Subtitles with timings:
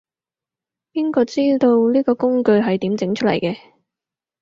[0.93, 3.55] 邊個知道，呢個工具係點整出嚟嘅